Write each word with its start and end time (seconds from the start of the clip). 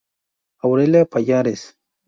Aurelia 0.63 1.05
Pallares. 1.05 1.77